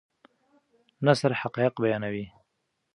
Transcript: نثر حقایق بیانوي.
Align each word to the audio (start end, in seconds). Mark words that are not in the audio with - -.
نثر 1.05 1.31
حقایق 1.41 1.73
بیانوي. 1.83 2.25